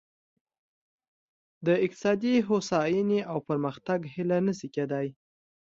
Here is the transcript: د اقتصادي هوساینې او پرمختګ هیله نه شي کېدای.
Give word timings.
د 1.65 1.67
اقتصادي 1.85 2.35
هوساینې 2.47 3.19
او 3.31 3.37
پرمختګ 3.47 3.99
هیله 4.13 4.37
نه 4.47 4.53
شي 4.59 4.67
کېدای. 4.75 5.07